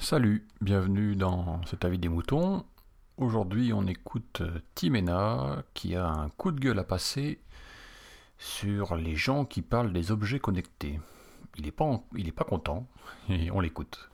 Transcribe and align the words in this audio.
Salut, 0.00 0.46
bienvenue 0.62 1.16
dans 1.16 1.60
cet 1.66 1.84
avis 1.84 1.98
des 1.98 2.08
moutons. 2.08 2.64
Aujourd'hui, 3.18 3.72
on 3.74 3.86
écoute 3.86 4.42
Timena 4.74 5.62
qui 5.74 5.96
a 5.96 6.06
un 6.06 6.30
coup 6.30 6.50
de 6.50 6.60
gueule 6.60 6.78
à 6.78 6.84
passer 6.84 7.40
sur 8.38 8.96
les 8.96 9.16
gens 9.16 9.44
qui 9.44 9.60
parlent 9.60 9.92
des 9.92 10.12
objets 10.12 10.40
connectés. 10.40 10.98
Il 11.58 11.64
n'est 11.66 11.72
pas, 11.72 12.02
pas 12.34 12.44
content 12.44 12.86
et 13.28 13.50
on 13.50 13.60
l'écoute. 13.60 14.08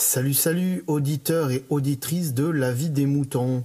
Salut, 0.00 0.32
salut, 0.32 0.84
auditeurs 0.86 1.50
et 1.50 1.64
auditrices 1.70 2.32
de 2.32 2.46
La 2.46 2.72
vie 2.72 2.88
des 2.88 3.04
moutons. 3.04 3.64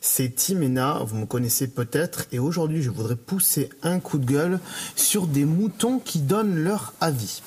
C'est 0.00 0.34
Timena, 0.34 1.00
vous 1.06 1.14
me 1.14 1.26
connaissez 1.26 1.66
peut-être, 1.66 2.24
et 2.32 2.38
aujourd'hui 2.38 2.82
je 2.82 2.88
voudrais 2.88 3.16
pousser 3.16 3.68
un 3.82 4.00
coup 4.00 4.16
de 4.16 4.24
gueule 4.24 4.60
sur 4.96 5.26
des 5.26 5.44
moutons 5.44 5.98
qui 5.98 6.20
donnent 6.20 6.56
leur 6.56 6.94
avis. 7.02 7.42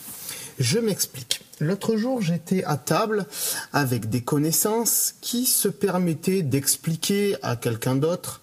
Je 0.59 0.78
m'explique. 0.78 1.42
L'autre 1.59 1.98
jour, 1.98 2.22
j'étais 2.22 2.64
à 2.64 2.78
table 2.78 3.26
avec 3.73 4.08
des 4.08 4.22
connaissances 4.22 5.16
qui 5.20 5.48
se 5.48 5.67
permettaient 5.67 6.44
d'expliquer 6.44 7.38
à 7.42 7.56
quelqu'un 7.56 7.95
d'autre 7.95 8.42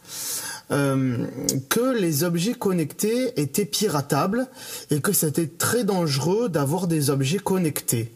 euh, 0.72 1.24
que 1.68 1.96
les 1.96 2.24
objets 2.24 2.54
connectés 2.54 3.40
étaient 3.40 3.64
piratables 3.64 4.48
et 4.90 5.00
que 5.00 5.12
c'était 5.12 5.46
très 5.46 5.84
dangereux 5.84 6.48
d'avoir 6.48 6.88
des 6.88 7.10
objets 7.10 7.38
connectés. 7.38 8.12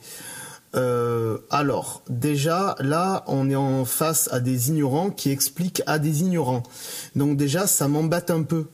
Euh, 0.74 1.38
alors, 1.50 2.02
déjà, 2.08 2.77
là, 2.80 3.24
on 3.27 3.48
est 3.50 3.56
en 3.56 3.84
face 3.84 4.28
à 4.32 4.40
des 4.40 4.68
ignorants 4.68 5.10
qui 5.10 5.30
expliquent 5.30 5.82
à 5.86 5.98
des 5.98 6.22
ignorants. 6.22 6.62
Donc 7.16 7.36
déjà, 7.36 7.66
ça 7.66 7.88
m'embête 7.88 8.30
un 8.30 8.42
peu. 8.42 8.66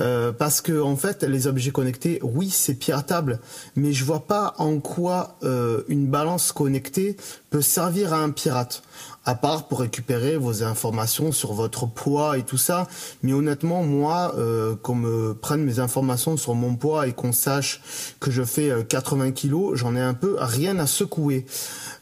Euh, 0.00 0.32
parce 0.32 0.60
que 0.60 0.80
en 0.80 0.96
fait, 0.96 1.22
les 1.24 1.46
objets 1.46 1.70
connectés, 1.70 2.20
oui, 2.22 2.50
c'est 2.50 2.74
piratable, 2.74 3.40
mais 3.76 3.92
je 3.92 4.04
vois 4.04 4.26
pas 4.26 4.54
en 4.58 4.78
quoi 4.78 5.36
euh, 5.42 5.82
une 5.88 6.06
balance 6.06 6.52
connectée 6.52 7.16
peut 7.50 7.62
servir 7.62 8.12
à 8.12 8.18
un 8.18 8.30
pirate 8.30 8.82
à 9.28 9.34
part 9.34 9.68
pour 9.68 9.80
récupérer 9.80 10.38
vos 10.38 10.62
informations 10.62 11.32
sur 11.32 11.52
votre 11.52 11.86
poids 11.86 12.38
et 12.38 12.44
tout 12.44 12.56
ça. 12.56 12.86
Mais 13.22 13.34
honnêtement, 13.34 13.82
moi, 13.82 14.34
euh, 14.38 14.74
qu'on 14.76 14.94
me 14.94 15.34
prenne 15.34 15.62
mes 15.64 15.80
informations 15.80 16.38
sur 16.38 16.54
mon 16.54 16.76
poids 16.76 17.06
et 17.06 17.12
qu'on 17.12 17.32
sache 17.32 17.82
que 18.20 18.30
je 18.30 18.42
fais 18.42 18.72
80 18.88 19.26
euh, 19.26 19.30
kilos, 19.32 19.76
j'en 19.76 19.94
ai 19.94 20.00
un 20.00 20.14
peu 20.14 20.36
rien 20.38 20.78
à 20.78 20.86
secouer. 20.86 21.44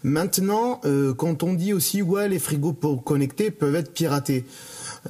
Maintenant, 0.05 0.81
euh, 0.85 1.15
quand 1.15 1.43
on 1.43 1.55
dit 1.55 1.73
aussi 1.73 2.01
ouais, 2.01 2.29
les 2.29 2.39
frigos 2.39 2.75
connectés 3.05 3.51
peuvent 3.51 3.75
être 3.75 3.93
piratés. 3.93 4.45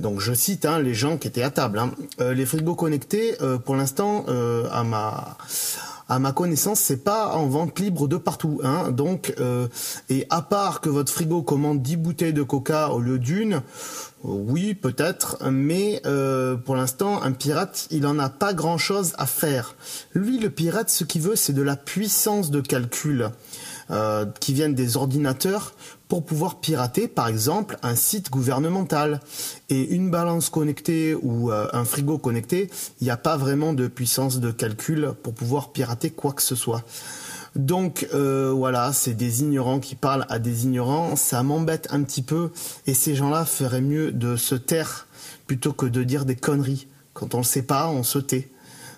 Donc 0.00 0.20
je 0.20 0.32
cite 0.32 0.64
hein, 0.64 0.78
les 0.78 0.94
gens 0.94 1.16
qui 1.16 1.28
étaient 1.28 1.42
à 1.42 1.50
table. 1.50 1.78
Hein. 1.78 1.92
les 2.18 2.46
frigos 2.46 2.74
connectés, 2.74 3.36
pour 3.64 3.76
l'instant, 3.76 4.24
à 4.70 4.84
ma 4.84 5.36
à 6.08 6.18
ma 6.18 6.32
connaissance, 6.32 6.80
c'est 6.80 7.02
pas 7.02 7.34
en 7.34 7.46
vente 7.46 7.78
libre 7.80 8.06
de 8.06 8.16
partout. 8.16 8.60
Hein. 8.62 8.92
Donc, 8.92 9.34
euh, 9.40 9.66
et 10.08 10.26
à 10.30 10.40
part 10.40 10.80
que 10.80 10.88
votre 10.88 11.12
frigo 11.12 11.42
commande 11.42 11.82
10 11.82 11.96
bouteilles 11.96 12.32
de 12.32 12.44
coca 12.44 12.90
au 12.90 13.00
lieu 13.00 13.18
d'une, 13.18 13.54
euh, 13.54 13.60
oui, 14.22 14.74
peut-être, 14.74 15.38
mais 15.50 16.00
euh, 16.06 16.56
pour 16.56 16.76
l'instant, 16.76 17.22
un 17.22 17.32
pirate, 17.32 17.88
il 17.90 18.06
en 18.06 18.18
a 18.18 18.28
pas 18.28 18.54
grand-chose 18.54 19.14
à 19.18 19.26
faire. 19.26 19.74
Lui, 20.14 20.38
le 20.38 20.50
pirate, 20.50 20.90
ce 20.90 21.02
qu'il 21.02 21.22
veut, 21.22 21.36
c'est 21.36 21.52
de 21.52 21.62
la 21.62 21.76
puissance 21.76 22.50
de 22.50 22.60
calcul. 22.60 23.30
Euh, 23.92 24.26
qui 24.40 24.52
viennent 24.52 24.74
des 24.74 24.96
ordinateurs 24.96 25.72
pour 26.08 26.24
pouvoir 26.24 26.58
pirater, 26.58 27.06
par 27.06 27.28
exemple, 27.28 27.78
un 27.84 27.94
site 27.94 28.30
gouvernemental. 28.30 29.20
Et 29.68 29.80
une 29.94 30.10
balance 30.10 30.48
connectée 30.48 31.14
ou 31.14 31.52
euh, 31.52 31.68
un 31.72 31.84
frigo 31.84 32.18
connecté, 32.18 32.68
il 33.00 33.04
n'y 33.04 33.10
a 33.10 33.16
pas 33.16 33.36
vraiment 33.36 33.74
de 33.74 33.86
puissance 33.86 34.40
de 34.40 34.50
calcul 34.50 35.12
pour 35.22 35.34
pouvoir 35.34 35.70
pirater 35.70 36.10
quoi 36.10 36.32
que 36.32 36.42
ce 36.42 36.56
soit. 36.56 36.82
Donc 37.54 38.08
euh, 38.12 38.50
voilà, 38.50 38.92
c'est 38.92 39.14
des 39.14 39.42
ignorants 39.42 39.78
qui 39.78 39.94
parlent 39.94 40.26
à 40.30 40.40
des 40.40 40.64
ignorants, 40.64 41.14
ça 41.14 41.44
m'embête 41.44 41.86
un 41.92 42.02
petit 42.02 42.22
peu, 42.22 42.50
et 42.88 42.92
ces 42.92 43.14
gens-là 43.14 43.44
feraient 43.44 43.80
mieux 43.80 44.10
de 44.10 44.34
se 44.34 44.56
taire 44.56 45.06
plutôt 45.46 45.72
que 45.72 45.86
de 45.86 46.02
dire 46.02 46.24
des 46.24 46.36
conneries. 46.36 46.88
Quand 47.14 47.36
on 47.36 47.38
ne 47.38 47.44
sait 47.44 47.62
pas, 47.62 47.88
on 47.88 48.02
se 48.02 48.18
tait. 48.18 48.50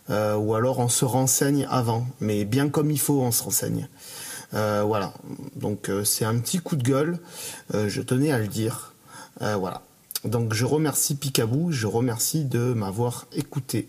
ou 0.09 0.55
alors 0.55 0.79
on 0.79 0.89
se 0.89 1.05
renseigne 1.05 1.69
avant, 1.71 2.07
mais 2.21 2.47
bien 2.47 2.71
comme 2.71 2.91
il 2.91 2.99
faut, 2.99 3.21
on 3.21 3.31
se 3.31 3.43
renseigne. 3.43 3.87
Euh, 4.55 4.83
voilà. 4.83 5.13
Donc 5.57 5.89
euh, 5.89 6.05
c'est 6.05 6.25
un 6.25 6.39
petit 6.39 6.59
coup 6.59 6.77
de 6.77 6.83
gueule. 6.83 7.19
Euh, 7.75 7.89
je 7.89 8.01
tenais 8.03 8.33
à 8.33 8.39
le 8.39 8.49
dire. 8.49 8.95
voilà. 9.41 9.83
Donc 10.25 10.53
je 10.53 10.65
remercie 10.65 11.17
Picabou, 11.17 11.71
je 11.71 11.87
remercie 11.87 12.45
de 12.45 12.73
m'avoir 12.73 13.27
écouté. 13.33 13.89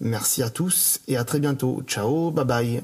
Merci 0.00 0.42
à 0.42 0.50
tous 0.50 1.00
et 1.06 1.16
à 1.16 1.24
très 1.24 1.38
bientôt. 1.38 1.82
Ciao, 1.86 2.32
bye 2.32 2.44
bye. 2.44 2.82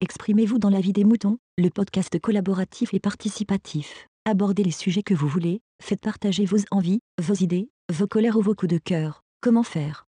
Exprimez-vous 0.00 0.58
dans 0.58 0.70
la 0.70 0.80
vie 0.80 0.92
des 0.92 1.04
moutons, 1.04 1.38
le 1.58 1.70
podcast 1.70 2.18
collaboratif 2.20 2.92
et 2.92 3.00
participatif. 3.00 4.08
Abordez 4.24 4.64
les 4.64 4.72
sujets 4.72 5.02
que 5.02 5.14
vous 5.14 5.28
voulez, 5.28 5.60
faites 5.82 6.00
partager 6.00 6.44
vos 6.44 6.58
envies, 6.70 7.00
vos 7.22 7.34
idées, 7.34 7.70
vos 7.92 8.06
colères 8.06 8.36
ou 8.36 8.42
vos 8.42 8.54
coups 8.54 8.72
de 8.72 8.78
cœur. 8.78 9.22
Comment 9.40 9.62
faire? 9.62 10.07